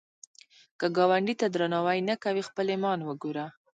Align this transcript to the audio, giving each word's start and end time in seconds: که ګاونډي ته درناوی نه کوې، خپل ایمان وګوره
که 0.79 0.87
ګاونډي 0.97 1.33
ته 1.41 1.47
درناوی 1.53 1.99
نه 2.09 2.15
کوې، 2.23 2.41
خپل 2.49 2.65
ایمان 2.73 2.99
وګوره 3.03 3.45